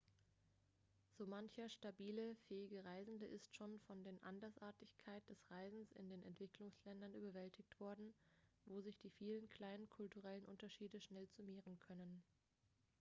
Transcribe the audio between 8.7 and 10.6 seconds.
sich die vielen kleinen kulturellen